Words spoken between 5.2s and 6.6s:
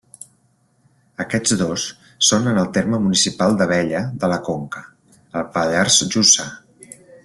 al Pallars Jussà.